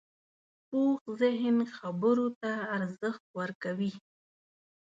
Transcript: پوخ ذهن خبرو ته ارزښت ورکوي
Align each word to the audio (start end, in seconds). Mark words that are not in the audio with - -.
پوخ 0.67 0.99
ذهن 1.21 1.57
خبرو 1.77 2.27
ته 2.41 2.51
ارزښت 2.77 3.23
ورکوي 3.39 3.93